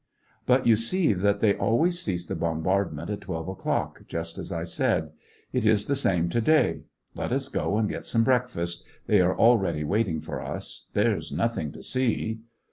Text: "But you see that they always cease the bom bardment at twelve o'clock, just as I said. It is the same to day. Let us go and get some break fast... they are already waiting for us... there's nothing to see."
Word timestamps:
"But 0.47 0.65
you 0.65 0.77
see 0.77 1.13
that 1.13 1.41
they 1.41 1.53
always 1.53 1.99
cease 2.01 2.25
the 2.25 2.33
bom 2.35 2.63
bardment 2.63 3.11
at 3.11 3.21
twelve 3.21 3.47
o'clock, 3.47 4.01
just 4.07 4.39
as 4.39 4.51
I 4.51 4.63
said. 4.63 5.11
It 5.53 5.63
is 5.63 5.85
the 5.85 5.95
same 5.95 6.27
to 6.29 6.41
day. 6.41 6.85
Let 7.13 7.31
us 7.31 7.47
go 7.49 7.77
and 7.77 7.87
get 7.87 8.07
some 8.07 8.23
break 8.23 8.47
fast... 8.49 8.83
they 9.05 9.21
are 9.21 9.37
already 9.37 9.83
waiting 9.83 10.19
for 10.19 10.41
us... 10.41 10.87
there's 10.93 11.31
nothing 11.31 11.71
to 11.73 11.83
see." 11.83 12.39